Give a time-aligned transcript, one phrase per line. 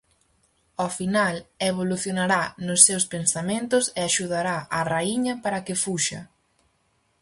[0.81, 1.35] Ao final,
[1.69, 6.21] evolucionará nos seus pensamentos e axudará á raíña para que fuxa.